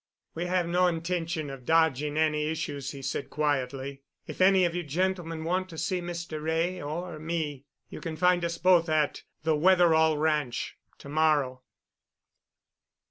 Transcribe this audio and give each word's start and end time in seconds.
"We 0.33 0.47
have 0.47 0.67
no 0.67 0.87
intention 0.87 1.51
of 1.51 1.63
dodging 1.63 2.17
any 2.17 2.45
issues," 2.47 2.89
he 2.89 3.03
said 3.03 3.29
quietly. 3.29 4.01
"If 4.25 4.41
any 4.41 4.65
of 4.65 4.73
you 4.73 4.81
gentlemen 4.81 5.43
want 5.43 5.69
to 5.69 5.77
see 5.77 6.01
Mr. 6.01 6.41
Wray 6.41 6.81
or 6.81 7.19
me, 7.19 7.65
you 7.89 8.01
can 8.01 8.15
find 8.17 8.43
us 8.43 8.57
both 8.57 8.89
at 8.89 9.21
the 9.43 9.55
Wetherall 9.55 10.17
Ranch 10.17 10.75
to 10.97 11.07
morrow." 11.09 11.61